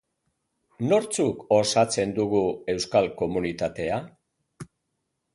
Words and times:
Nortzuk 0.91 1.43
osatzen 1.57 2.15
dugu 2.19 2.41
euskal 2.73 3.09
komunitatea? 3.19 4.01